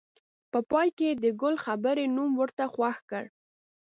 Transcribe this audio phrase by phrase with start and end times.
[0.51, 3.23] په پای کې یې د ګل خبرې نوم ورته خوښ کړ.